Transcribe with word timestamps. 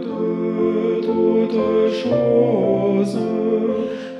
de 0.00 1.00
toutes 1.02 1.92
choses 1.92 3.18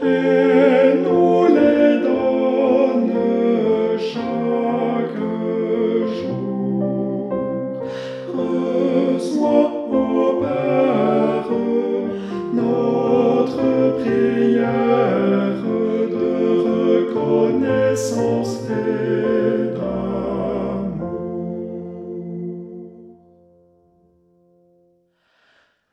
et 0.03 0.95
nous 1.05 1.47
les 1.47 2.01
donne 2.03 3.13
chaque 3.99 5.23
jour. 6.19 7.31
Reçois, 8.35 9.71
ô 9.93 10.41
Père, 10.41 11.51
notre 12.53 13.65
prière 14.03 15.63
de 16.11 16.33
reconnaissance. 16.69 18.63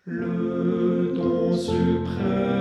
le 0.10 1.14
don 1.16 1.56
suprême. 1.56 2.59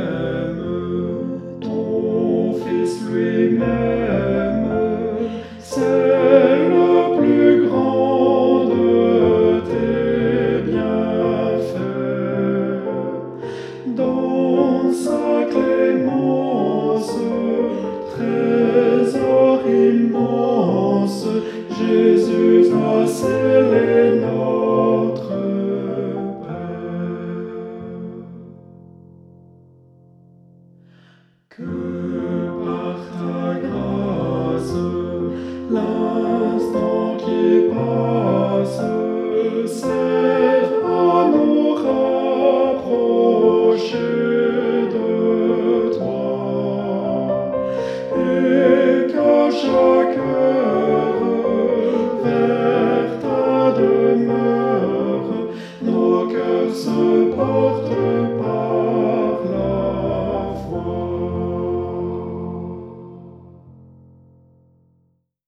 et 48.39 49.13
qu'à 49.13 49.51
chacun 49.51 50.68